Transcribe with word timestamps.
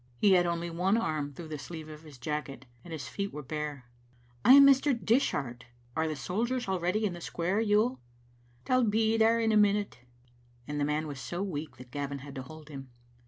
He 0.17 0.31
had 0.31 0.47
only 0.47 0.71
one 0.71 0.97
arm 0.97 1.31
through 1.31 1.49
the 1.49 1.59
sleeve 1.59 1.87
of 1.87 2.01
his 2.01 2.17
jacket, 2.17 2.65
and 2.83 2.91
his 2.91 3.07
feet 3.07 3.31
were 3.31 3.43
bare." 3.43 3.85
I 4.43 4.53
am 4.53 4.65
Mr. 4.65 4.97
Dishart. 4.99 5.65
Are 5.95 6.07
the 6.07 6.15
soldiers 6.15 6.67
already 6.67 7.05
in 7.05 7.13
the 7.13 7.21
square, 7.21 7.61
Yuill?" 7.61 7.99
"They'll 8.65 8.83
be 8.83 9.15
there 9.15 9.39
in 9.39 9.51
a 9.51 9.57
minute." 9.57 9.99
The 10.65 10.73
man 10.83 11.05
was 11.05 11.19
so 11.19 11.43
weak 11.43 11.77
that 11.77 11.91
Gavin 11.91 12.17
had 12.25 12.33
to 12.33 12.41
hold 12.41 12.69
him. 12.69 12.89